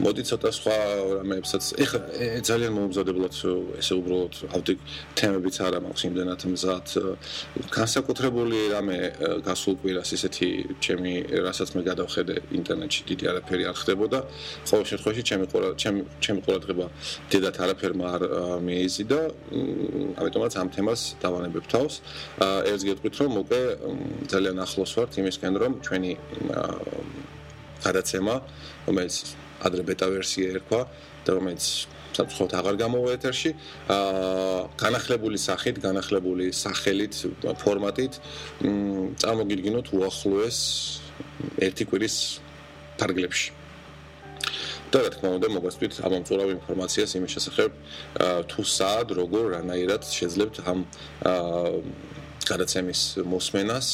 მოდი 0.00 0.22
ცოტა 0.28 0.50
სხვა 0.56 0.76
რამეებსაც. 1.20 1.64
ეხლა 1.84 2.00
ძალიან 2.48 2.72
მომზადებლად 2.78 3.34
ესე 3.80 3.94
უბრალოდ 4.00 4.34
ავდი 4.56 4.74
თემებიც 5.18 5.56
არა 5.66 5.78
მაქვს 5.84 6.02
იმდენად 6.08 6.40
მზად. 6.52 6.86
განსაკუთრებული 7.76 8.58
რამე 8.74 8.98
გასულ 9.46 9.74
კვირას 9.80 10.10
ესეთი 10.16 10.48
ჩემი 10.84 11.12
რასაც 11.46 11.68
მე 11.76 11.82
გადავხედე 11.90 12.34
ინტერნეტში 12.58 13.02
დიდი 13.10 13.24
არაფერი 13.30 13.64
არ 13.70 13.76
ხდებოდა. 13.80 14.18
ყოველ 14.68 14.84
შემთხვევაში 14.90 15.22
ჩემი 15.30 15.44
ყურა 15.52 15.68
ჩემი 15.82 16.00
ჩემი 16.24 16.40
ყურადღება 16.46 16.86
დედათ 17.30 17.56
არაფერმა 17.64 18.06
არ 18.16 18.22
მიიზიდა. 18.66 19.20
ამიტომაც 20.20 20.52
ამ 20.60 20.68
თემას 20.74 21.00
დავანებებ 21.22 21.64
თავს. 21.72 21.94
ერთს 22.40 22.84
გეტყვით 22.88 23.14
რომ 23.20 23.32
უკვე 23.44 23.60
ძალიან 24.32 24.56
ახლოს 24.64 24.92
ვართ 24.96 25.12
იმისკენ 25.20 25.54
რომ 25.62 25.72
ჩვენი 25.84 26.12
გადაცემა, 27.84 28.34
რომელიც 28.88 29.16
ადრე 29.66 29.82
ბეტა 29.88 30.06
ვერსია 30.12 30.56
ერქვა 30.56 30.80
და 31.24 31.30
რომელიც 31.36 31.64
საფრთხოთ 32.16 32.54
აღარ 32.58 32.76
გამოვა 32.80 33.12
ეთერში, 33.16 33.50
აა 33.94 34.60
განახლებული 34.82 35.38
სახით, 35.38 35.78
განახლებული 35.84 36.50
სახელით, 36.56 37.14
ფორმატით, 37.62 38.18
მ 38.66 39.14
წარმოგიდგინოთ 39.22 39.86
უახლოეს 39.94 40.58
ერთი 41.66 41.84
კვირის 41.90 42.16
ფარგლებში. 43.00 43.50
და 44.90 45.06
რა 45.06 45.10
თქმა 45.14 45.28
უნდა, 45.38 45.48
მოგესწრით 45.54 45.94
ამომწურავ 46.02 46.48
ინფორმაციას 46.58 47.10
იმის 47.14 47.30
შესახებ, 47.38 47.70
თუ 48.50 48.62
სად, 48.66 49.14
როგორ, 49.14 49.44
რანაირად 49.54 50.02
შეძლებთ 50.02 50.56
ამ 50.66 50.78
აა 51.30 51.78
გადაცემის 52.50 53.22
მოსმენას, 53.22 53.88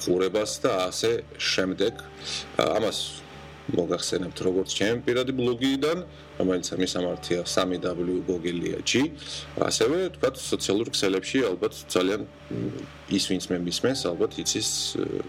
ყურებას 0.00 0.52
და 0.64 0.72
ასე 0.88 1.12
შემდეგ. 1.36 1.92
ამას 2.56 2.98
მოგახსენებთ 3.68 4.38
როგორც 4.46 4.72
ჩემი 4.72 5.02
პირადი 5.04 5.32
ბლოგიდან, 5.36 5.98
რომელიც 6.40 6.68
მისამართია 6.80 7.42
3w.google.g, 7.44 8.92
ასევე 9.68 9.98
თქვა 10.16 10.30
სოციალურ 10.40 10.88
ქსელებში 10.94 11.44
ალბათ 11.50 11.74
ძალიან 11.92 12.24
ის 13.12 13.24
ვინც 13.28 13.44
მე 13.52 13.60
მისმენს, 13.68 14.06
ალბათ 14.08 14.40
იცის 14.40 14.70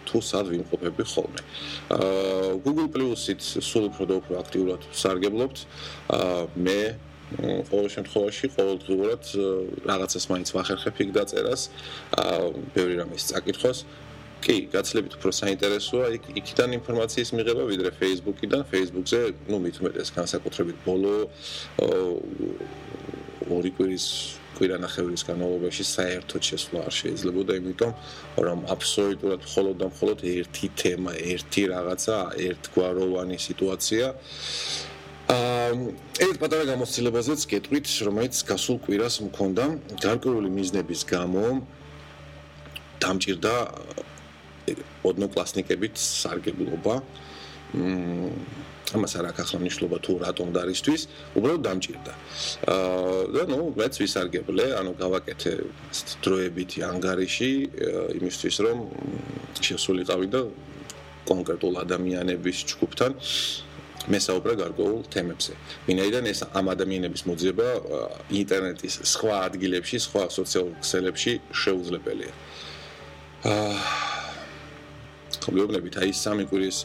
თუ 0.07 0.17
სად 0.23 0.51
ვიმყოფები 0.55 1.03
ხოლმე. 1.03 1.41
აა 1.99 2.63
Google 2.63 2.89
Plus-ით 2.95 3.43
სულ 3.43 3.91
უფრო 3.91 4.03
და 4.07 4.15
უფრო 4.23 4.33
აქტიურად 4.39 4.81
სარგებლობთ. 4.95 5.57
აა 6.15 6.47
მე 6.55 6.79
ყოველ 7.69 7.89
შემთხვევაში 7.93 8.45
ყოველდღიურად 8.57 9.23
რაღაცას 9.85 10.25
მაინც 10.31 10.49
ვახერხებ 10.55 10.95
იქ 11.03 11.09
დაწერას, 11.13 11.61
აა 12.17 12.37
ბევრი 12.73 12.95
რამის 13.03 13.23
წაკითხოს. 13.29 13.85
კი, 14.43 14.55
გაცლებით 14.73 15.15
უფრო 15.19 15.31
საინტერესოა 15.35 16.09
იქ 16.17 16.23
იქიდან 16.41 16.75
ინფორმაციის 16.79 17.29
მიღება 17.37 17.63
ვიდრე 17.69 17.89
Facebook-იდან, 17.99 18.61
Facebook-ზე, 18.71 19.21
ну, 19.51 19.57
მithumetes 19.63 20.09
განსაკუთრებით 20.15 20.77
ბოლო 20.85 21.15
ორი 23.49 23.71
კვირის 23.75 24.05
კვირანახევრის 24.59 25.23
განმავლობაში 25.29 25.83
საერთოდ 25.87 26.41
შესვლა 26.49 26.79
არ 26.89 26.93
შეიძლებოდა, 26.99 27.51
იმიტომ 27.59 27.91
რომ 28.47 28.59
აბსოლუტურად 28.75 29.45
მხოლოდ 29.47 29.75
და 29.79 29.85
მხოლოდ 29.93 30.19
ერთი 30.35 30.67
თემა, 30.81 31.11
ერთი 31.15 31.63
რაღაცა, 31.73 32.17
ერთგვაროვანი 32.49 33.37
სიტუაცია. 33.47 34.05
აა 35.29 35.71
ერთ 36.25 36.37
პატარა 36.41 36.63
გამოცდილებაზეც 36.73 37.41
გეტყვით, 37.53 37.87
რომელიც 38.07 38.35
გასულ 38.49 38.77
კვირას 38.83 39.15
მქონდა 39.29 39.65
გარკვეული 40.03 40.49
მიზნების 40.57 41.01
გამო 41.13 41.45
დამჭირდა 42.99 43.53
ოდნოკლასნიკებით 45.09 45.95
სარგებლობა. 45.97 46.95
მმ 47.75 48.33
ამას 48.89 49.13
არ 49.21 49.25
აქვს 49.29 49.41
ახლა 49.43 49.57
მნიშვნელობა 49.61 49.97
თუ 50.01 50.13
რატომ 50.25 50.47
და 50.53 50.59
არისთვის, 50.65 51.01
უბრალოდ 51.37 51.61
დამჭირდა. 51.61 52.13
აა 52.73 53.21
და 53.35 53.41
ნუ 53.51 53.59
მეც 53.77 53.93
ვისარგებლე, 54.01 54.65
ანუ 54.79 54.91
გავაკეთე 54.97 55.53
დროებითი 56.25 56.79
ანგარიში 56.89 57.51
იმისთვის 58.17 58.55
რომ 58.65 58.77
შესულიყავი 59.61 60.27
და 60.33 60.41
კონკრეტულ 61.29 61.73
ადამიანების 61.85 62.57
ჯგუფთან 62.73 63.11
მესაუბრა 64.09 64.53
გარკვეულ 64.63 65.01
თემებზე. 65.13 65.53
ვინაიდან 65.85 66.23
ეს 66.33 66.39
ამ 66.49 66.65
ადამიანების 66.73 67.21
მოძიება 67.29 67.67
ინტერნეტის 68.41 68.95
სხვა 69.05 69.35
ადგილებში, 69.47 69.97
სხვა 70.07 70.23
სოციალურ 70.33 70.73
ქსელებში 70.81 71.33
შეუძლებელია. 71.53 72.33
აა 73.45 74.28
ხმლობნებით 75.49 75.95
აი 75.99 76.11
სამი 76.13 76.45
კვირის 76.49 76.77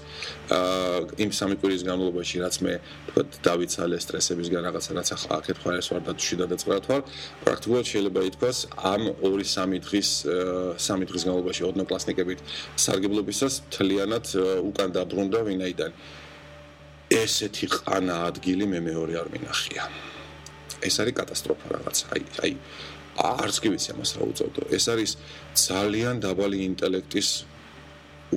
აა 0.57 1.21
იმ 1.25 1.31
სამი 1.39 1.57
კვირის 1.61 1.83
განმავლობაში 1.85 2.37
რაც 2.45 2.57
მე 2.65 2.75
თქვა 3.09 3.23
დავიცალე 3.45 3.99
სტრესებისგან 4.05 4.63
რაღაცა 4.69 4.91
რაც 4.99 5.09
ახლა 5.17 5.33
აქეთ 5.45 5.57
ხარ 5.65 5.75
ეს 5.79 5.89
ვარ 5.93 6.03
და 6.09 6.13
თუში 6.17 6.37
დადაწყრათ 6.41 6.85
ვარ. 6.89 7.01
პრაქტიკულად 7.45 7.85
შეიძლება 7.93 8.21
ითქვას 8.31 8.59
ამ 8.81 9.03
2-3 9.21 9.85
დღის 9.85 10.09
სამი 10.81 11.05
დღის 11.11 11.23
განმავლობაში 11.29 11.63
ოდნოკლასნიკებით 11.69 12.41
სარგებლობისას 12.85 13.55
თლიანად 13.75 14.27
უკან 14.71 14.89
დაბრუნდა 14.97 15.41
ვინაიდან. 15.45 15.93
ესეთი 17.15 17.67
ყანა 17.71 18.17
ადგილი 18.33 18.65
მე 18.73 18.81
მეორე 18.89 19.15
არ 19.21 19.29
მინახია. 19.35 19.85
ეს 20.89 20.95
არის 21.01 21.15
კატასტროფა 21.21 21.67
რაღაც. 21.77 21.97
აი 22.13 22.23
აი 22.43 22.53
არც 23.15 23.57
კი 23.63 23.69
ვიცი 23.71 23.95
ამას 23.95 24.11
რა 24.19 24.27
უწოდო 24.27 24.63
ეს 24.75 24.85
არის 24.91 25.11
ძალიან 25.55 26.19
დაბალი 26.25 26.59
ინტელექტის 26.67 27.29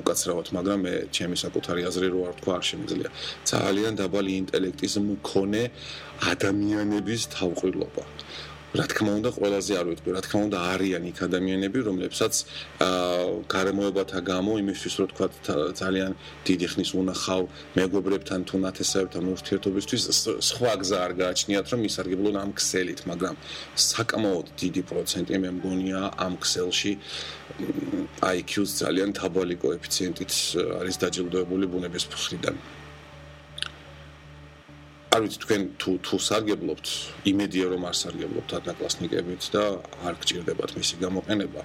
უკაცრავად, 0.02 0.48
მაგრამ 0.58 0.80
მე 0.86 0.94
ჩემი 1.16 1.36
საკუთარი 1.44 1.82
აზრი 1.90 2.08
რო 2.14 2.20
არ 2.30 2.36
თქვა, 2.40 2.54
არ 2.58 2.64
შემიძლია. 2.70 3.10
ძალიან 3.52 3.94
დაბალი 4.02 4.32
ინტელექტის 4.42 4.94
მქონე 5.08 5.64
ადამიანების 6.34 7.22
თავყრილობა. 7.38 8.04
რა 8.76 8.84
თქმა 8.92 9.12
უნდა, 9.24 9.30
ყველაზე 9.32 9.74
არ 9.80 9.86
ვიტყვი, 9.88 10.12
რა 10.12 10.22
თქმა 10.28 10.40
უნდა, 10.48 10.58
არიან 10.76 11.04
იქ 11.08 11.18
ადამიანები, 11.24 11.80
რომლებსაც 11.88 12.34
აა 12.84 13.48
გარემოებათა 13.48 14.20
გამო 14.28 14.52
იმისთვის 14.60 14.94
რო 15.00 15.06
თქვა 15.12 15.28
ძალიან 15.80 16.12
დიდი 16.48 16.68
ხნის 16.72 16.92
უნახავ 17.00 17.44
მეგობრებთან 17.80 18.40
თუ 18.44 18.56
ნათესავებთან 18.68 19.24
ურთიერთობისთვის 19.36 20.04
სხვა 20.52 20.74
გზა 20.84 20.98
არ 21.06 21.14
გააჩნიათ, 21.24 21.66
რომ 21.72 21.82
ისარგებლონ 21.88 22.36
ამ 22.44 22.52
ქსელით, 22.60 23.00
მაგრამ 23.08 23.36
საკმაოდ 23.88 24.48
დიდი 24.60 24.82
პროცენტი 24.92 25.36
მე 25.48 25.50
მგონია 25.58 26.02
ამ 26.28 26.34
ქსელში 26.44 26.92
IQ-ს 28.36 28.70
ძალიან 28.84 29.10
თაბალი 29.16 29.56
კოეფიციენტით 29.64 30.32
არის 30.84 30.96
დაჯილდოებული 31.08 31.66
ბუნების 31.72 32.04
მხრიდან. 32.12 32.56
არ 35.18 35.24
ვიცი 35.26 35.40
თქვენ 35.42 35.64
თუ 35.82 35.92
თუ 36.06 36.16
სარგებლობთ, 36.22 36.88
იმედია 37.32 37.66
რომ 37.74 37.82
არ 37.90 37.96
სარგებლობთ 37.98 38.52
ადაკლასნიკებით 38.62 39.44
და 39.50 39.64
არ 40.06 40.14
გჭირდებათ 40.22 40.72
მისი 40.78 40.96
გამოყენება. 41.02 41.62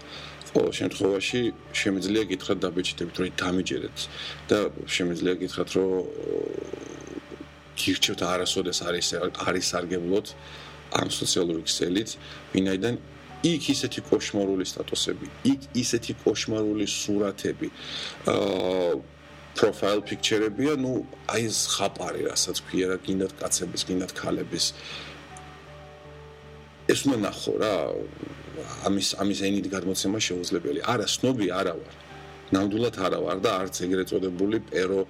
ყოველ 0.53 0.73
შემთხვევაში 0.81 1.41
შემიძლია 1.81 2.23
გითხრათ 2.33 2.59
დაბეჭდებით, 2.65 3.17
რომ 3.21 3.29
დამიჯერეთ 3.43 3.99
და 4.49 4.59
შემიძლია 4.97 5.35
გითხრათ, 5.43 5.69
რომ 5.77 5.91
გირჩევთ 7.77 8.21
არასოდეს 8.33 8.79
არის 8.89 9.07
არის 9.21 9.65
სარგებლოთ 9.73 10.27
ამ 11.01 11.09
სოციალური 11.13 11.63
ქსელით, 11.69 12.11
ვინაიდან 12.57 12.95
იქ 13.53 13.63
ისეთი 13.75 14.01
кошмарული 14.09 14.65
სტატუსები, 14.73 15.27
იქ 15.53 15.61
ისეთი 15.83 16.13
кошмарული 16.25 16.87
სურათები. 16.89 17.69
აა 18.33 19.12
profile 19.55 20.01
picture-ებია, 20.01 20.77
ну, 20.81 21.05
აი 21.29 21.49
ეს 21.49 21.59
ხაპარი, 21.77 22.29
რასაც 22.31 22.57
ქვია, 22.67 22.87
რა 22.93 22.97
გინდათ 23.05 23.33
კაცების, 23.41 23.83
გინდათ 23.89 24.13
ქალების. 24.17 24.67
ეს 26.93 27.01
უნდა 27.07 27.19
ნახო 27.27 27.53
რა, 27.63 27.75
ამის 28.87 29.09
ამის 29.23 29.39
ენით 29.49 29.67
გადმოცემა 29.75 30.19
შეუძლებელი. 30.29 30.81
არა, 30.93 31.07
სნობი 31.07 31.47
არა 31.61 31.75
ვარ. 31.81 31.95
ნამდვილად 32.53 32.97
არა 33.01 33.19
ვარ 33.25 33.39
და 33.41 33.51
არც 33.65 33.77
ეგრეთ 33.87 34.07
წოდებული 34.13 34.59
პერო 34.69 35.01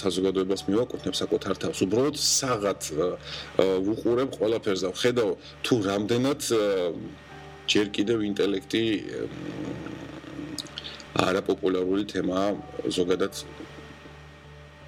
საზოგადოებას 0.00 0.62
მივაკუთვნებ 0.68 1.14
საკუთარ 1.16 1.56
თავს. 1.62 1.78
უბრალოდ 1.86 2.16
საღად 2.20 2.82
ვუყურებ 3.86 4.30
ყველაფერს 4.36 4.80
და 4.84 4.90
ვხედავ 4.92 5.30
თუ 5.64 5.74
რამდენად 5.88 6.40
ჯერ 7.72 7.86
კიდევ 7.96 8.18
ინტელექტი 8.30 8.84
არაპოპულარული 11.18 12.04
თემაა 12.08 12.48
ზოგადად 12.88 13.32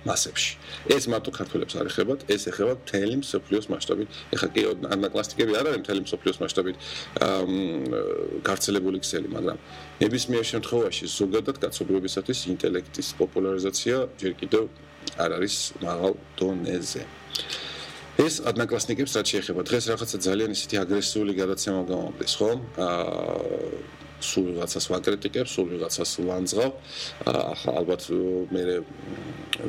მასებში. 0.04 0.56
ეს 0.92 1.08
მარტო 1.08 1.30
ქართველებს 1.32 1.74
არ 1.80 1.88
ეხებათ, 1.88 2.20
ეს 2.28 2.42
ეხება 2.52 2.76
მთელი 2.76 3.14
მსოფლიოს 3.24 3.66
მასშტაბით. 3.72 4.08
ეხლა 4.37 4.48
კი 4.52 4.62
ანაკლასტიკები 4.94 5.52
არ 5.56 5.66
არის 5.70 5.80
მთელი 5.84 6.00
მსოფლიოს 6.04 6.38
მასშტაბით 6.44 6.76
გავრცელებული 8.48 8.98
ქსელი, 9.04 9.28
მაგრამ 9.37 9.58
ნებისმიერ 10.04 10.44
შემთხვევაში 10.52 11.04
ზოგადად 11.08 11.56
კაცობრიობისათვის 11.64 12.38
ინტელექტის 12.52 13.08
პოპულარიზაცია 13.20 13.96
ჯერ 14.20 14.32
კიდევ 14.40 14.62
არ 15.24 15.30
არის 15.40 15.54
მაღალ 15.80 16.12
დონეზე. 16.37 17.02
ეს 18.14 18.34
ანაკლასტიკებს 18.46 19.12
რაც 19.18 19.26
შეეხება 19.32 19.60
დღეს 19.66 19.84
რაღაცა 19.90 20.18
ძალიან 20.22 20.50
ისეთი 20.54 20.76
აგრესიული 20.84 21.32
გადაცემა 21.34 21.80
გამომდის, 21.90 22.32
ხო? 22.38 22.50
აა 22.78 24.04
სულ 24.20 24.44
ვიღაცას 24.53 24.87
ვაკრიტიკებ, 24.92 25.46
სულ 25.48 25.66
ვიღაცას 25.74 26.11
ვანძღავ. 26.29 26.70
ახლა 27.24 27.72
ალბათ 27.81 28.03
მე 28.55 28.62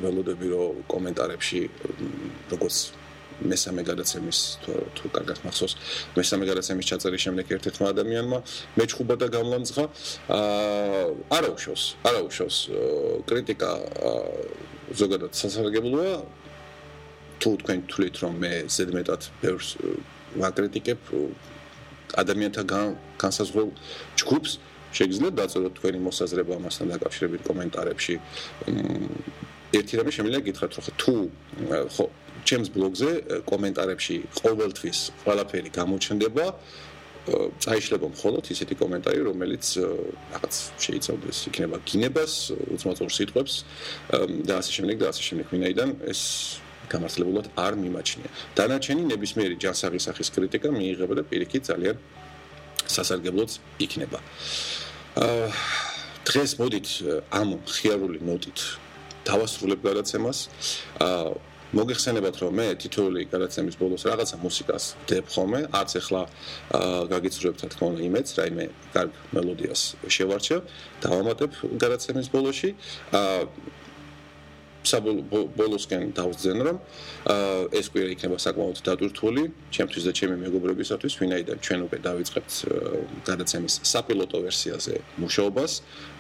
ველოდები 0.04 0.48
რომ 0.54 0.84
კომენტარებში 0.92 1.62
როგორც 2.52 2.78
მესამე 3.36 3.84
გადაცემის 3.84 4.40
თუ 4.64 4.74
თუ 4.96 5.06
კარგად 5.12 5.38
მახსოვს, 5.44 5.74
მესამე 6.16 6.44
გადაცემის 6.48 6.86
ჩაწერის 6.88 7.22
შემდეგ 7.26 7.46
ერთ-ერთმა 7.58 7.88
ადამიანმა 7.92 8.40
მეჩხუბა 8.80 9.16
და 9.20 9.28
გამლამძღა. 9.36 9.86
აა 10.32 11.04
არა 11.36 11.50
უშავს, 11.56 11.84
არა 12.08 12.22
უშავს 12.30 12.58
კრიტიკა 13.28 13.72
ზოგადად 14.96 15.32
სასარგებლოა. 15.36 16.16
თუ 17.36 17.50
თქვენ 17.62 17.80
თვლით 17.92 18.16
რომ 18.24 18.34
მე 18.40 18.54
ზედმეტად 18.72 19.22
ბევრს 19.44 19.70
ვაკრიტიკებ 20.40 21.00
ადამიანთა 22.22 22.62
განსაზღვრულ 23.24 23.70
ჯგუფს 24.20 24.52
შეგიძლიათ 24.96 25.36
დაწეროთ 25.40 25.74
თქვენი 25.80 26.00
მოსაზრება 26.08 26.52
ამასთან 26.60 26.88
დაკავშირებით 26.96 27.42
კომენტარებში. 27.50 28.16
ერთი 29.76 29.94
რამე 30.00 30.12
შემიძლია 30.16 30.42
გითხრათ, 30.48 30.72
რომ 30.76 30.86
თუ 31.02 31.14
ხო 31.96 32.06
ჩემს 32.48 32.70
ბლოგზე 32.76 33.12
კომენტარებში 33.52 34.16
ყოველთვის 34.40 34.98
ყველაფერი 35.24 35.70
გამოჩნდება 35.80 36.46
წაიშლება 37.26 38.08
მხოლოდ 38.14 38.44
ისეთი 38.54 38.76
კომენტარი, 38.78 39.20
რომელიც 39.26 39.66
რაღაც 40.34 40.56
შეიცავდეს 40.86 41.38
იქნება 41.50 41.78
გინებას, 41.90 42.34
უცმოწურ 42.76 43.10
სიტყვებს 43.18 43.54
და 44.46 44.54
ასე 44.62 44.72
შემდეგ 44.78 44.96
და 45.02 45.06
ასე 45.10 45.22
შემდეგ. 45.28 45.46
ვინაიდან 45.50 45.90
ეს 46.06 46.22
გამართლებულად 46.94 47.46
არ 47.56 47.74
მიმაჩნია. 47.84 48.30
დანარჩენი 48.58 49.04
ნებისმიერი 49.12 49.56
ჯანსაღი 49.64 50.00
სახის 50.08 50.30
კრიტიკა 50.36 50.70
მიიღება 50.76 51.14
და 51.20 51.24
პირიქით 51.30 51.64
ძალიან 51.72 51.96
სასარგებლოც 52.96 53.52
იქნება. 53.86 54.20
აა 55.16 55.48
დღეს 56.26 56.52
მოდით 56.62 56.88
ამ 57.40 57.50
ხიარული 57.66 58.20
ნოტით 58.26 58.60
დავასრულებ 59.26 59.80
გადაცემას. 59.86 60.38
აა 61.02 61.54
მოგეხსენებათ 61.76 62.36
რომ 62.40 62.54
მე 62.56 62.68
თითოეული 62.80 63.22
გადაცემის 63.28 63.76
ბოლოს 63.76 64.04
რაღაცა 64.08 64.38
მუსიკას 64.40 64.84
ვდებ 65.02 65.26
ხოლმე, 65.34 65.60
არც 65.76 65.92
ახლა 66.00 66.22
გაგიცნობთ 67.12 67.60
რა 67.66 67.70
თქმა 67.74 67.86
უნდა 67.92 68.02
იმეც, 68.06 68.28
რაიმე 68.38 68.66
კარგ 68.96 69.12
მელოდიას 69.36 69.82
შევარჩევ, 70.16 70.60
დავამატებ 71.04 71.52
გადაცემის 71.84 72.28
ბოლოში. 72.32 72.70
აა 73.12 73.50
საბოლოსკენ 74.92 76.04
დავძენ 76.18 76.58
რომ 76.68 76.78
ეს 77.80 77.86
კვირა 77.92 78.10
იქნება 78.16 78.38
საკმაოდ 78.46 78.78
დატვირთული 78.86 79.44
ჩემთვის 79.76 80.04
და 80.08 80.12
ჩემი 80.20 80.36
მეგობრებისათვის 80.46 81.14
ვინაიდან 81.22 81.58
ჩვენ 81.66 81.80
უკვე 81.88 81.98
დავიწყებთ 82.08 82.52
გადაცემის 83.30 83.74
საპილოტო 83.92 84.38
ვერსიაზე 84.46 84.96
მუშაობას 85.24 85.72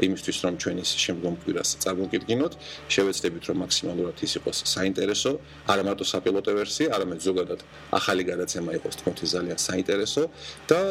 იმისთვის 0.08 0.38
რომ 0.46 0.54
ჩვენ 0.62 0.76
ის 0.84 0.90
შემდგომ 1.06 1.36
კვირას 1.46 1.70
წარმოგიდგინოთ 1.86 2.54
შევეცდებით 2.96 3.44
რომ 3.50 3.58
მაქსიმალურად 3.66 4.18
ის 4.26 4.32
იყოს 4.40 4.58
საინტერესო. 4.76 5.32
არა 5.72 5.84
მარტო 5.88 6.06
საპილოტო 6.14 6.52
ვერსია 6.60 6.88
არამედ 6.96 7.20
ზოგადად 7.28 7.60
ახალი 8.00 8.24
გადაცემა 8.32 8.72
იყოს 8.80 8.96
თქო 9.00 9.12
ძალიან 9.36 9.60
საინტერესო. 9.68 10.24
და 10.70 10.82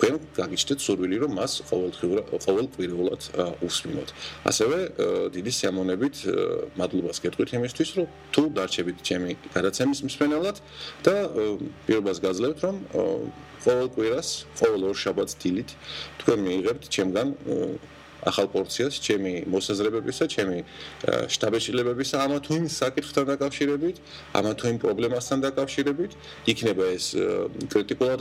თქვენ 0.00 0.16
გაგიჩნდეთ 0.32 0.80
სურვილი 0.80 1.16
რომ 1.20 1.32
მას 1.36 1.52
ყოველდღიურად 1.68 2.26
ყოველკვირეულად 2.40 3.22
უსმინოთ. 3.68 4.08
ასევე 4.48 4.78
დიდი 5.36 5.52
სიამოვნებით 5.60 6.16
მადლობას 6.80 7.16
გეტყვით 7.20 7.50
იმისთვის 7.60 7.90
რომ 8.00 8.06
თუ 8.32 8.42
დარჩებით 8.56 8.98
ჩემი 9.04 9.30
გადაცემის 9.52 10.00
მსმენელად 10.08 10.56
და 11.04 11.14
პირობას 11.84 12.18
გაძლევთ 12.24 12.58
რომ 12.64 12.76
ყოველ 13.60 13.88
კვირას 13.92 14.28
ყოველ 14.56 14.82
ორ 14.88 14.96
შაბათს 15.04 15.34
დილით 15.36 15.70
თქვენ 16.24 16.38
მიიღებთ 16.48 16.84
ჩემგან 16.96 17.28
ახალ 18.26 18.46
პორციას 18.52 18.94
ჩემი 19.00 19.32
მოსაზრებებისა, 19.48 20.24
ჩემი 20.34 20.58
შტაბეჭილებებისა, 21.34 22.16
ამა 22.24 22.38
თუ 22.44 22.52
იმ 22.60 22.66
საკითხთან 22.68 23.24
დაკავშირებით, 23.32 23.96
ამა 24.36 24.52
თუ 24.60 24.64
იმ 24.72 24.78
პრობლემასთან 24.84 25.38
დაკავშირებით, 25.46 26.12
იქნება 26.52 26.84
ეს 26.96 27.06
კრიტიკულად 27.72 28.20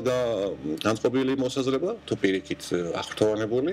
განწყობილი 0.86 1.34
მოსაზრება, 1.44 1.90
თუ 2.08 2.14
პირიქით 2.22 2.62
აღფრთოვანებული 2.96 3.72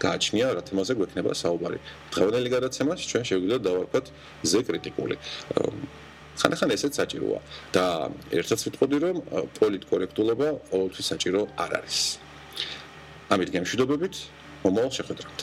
გააჩნია 0.00 0.46
რა 0.56 0.62
თემაზე 0.68 0.92
გვექნება 0.98 1.32
საუბარი. 1.32 1.78
დღევანდელი 2.12 2.48
გადაცემაში 2.56 3.04
ჩვენ 3.10 3.24
შეგვიძლია 3.28 3.58
დავარქვათ 3.64 4.06
ზე 4.44 4.60
კრიტიკული. 4.68 5.16
ხანახან 6.40 6.70
ესეც 6.76 6.92
საჭიროა 7.00 7.40
და 7.76 7.84
ერთად 8.32 8.58
ვიტყოდი 8.64 8.96
რომ 9.04 9.16
პოლიტკორექტულობა 9.60 10.48
ყოველთვის 10.72 11.06
საჭირო 11.12 11.40
არ 11.64 11.70
არის. 11.80 11.98
ამით 13.32 13.48
გემშვიდობებით 13.54 14.14
وما 14.64 14.82
هوش 14.84 15.02
قدرات 15.02 15.42